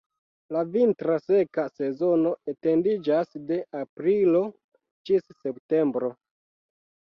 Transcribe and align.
La 0.55 0.61
vintra 0.75 1.17
seka 1.25 1.65
sezono 1.81 2.31
etendiĝas 2.53 3.37
de 3.51 3.59
aprilo 3.83 4.43
ĝis 5.11 5.29
septembro. 5.45 6.11